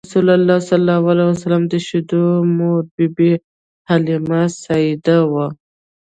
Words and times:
رسول 0.07 0.27
الله 0.37 0.59
ﷺ 0.69 1.61
د 1.71 1.73
شیدو 1.87 2.23
مور 2.57 2.81
بی 2.95 3.07
بی 3.15 3.31
حلیمه 3.89 4.41
سعدیه 4.61 5.19
وه. 5.31 5.47